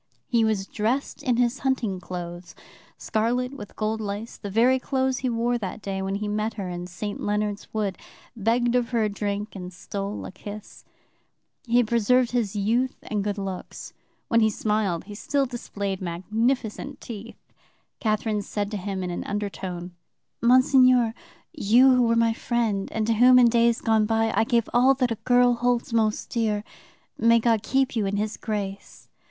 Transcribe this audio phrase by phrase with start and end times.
[0.25, 2.55] He was dressed in his hunting clothes,
[2.97, 6.67] scarlet with gold lace, the very clothes he wore that day when he met her
[6.67, 7.21] in St.
[7.21, 7.99] Leonard's Wood,
[8.35, 10.83] begged of her a drink, and stole a kiss.
[11.67, 13.93] He had preserved his youth and good looks.
[14.27, 17.37] When he smiled, he still displayed magnificent teeth.
[17.99, 19.93] Catherine said to him in an undertone:
[20.41, 21.13] "'Monseigneur,
[21.53, 24.95] you who were my friend, and to whom in days gone by I gave all
[24.95, 26.63] that a girl holds most dear,
[27.19, 29.07] may God keep you in His grace!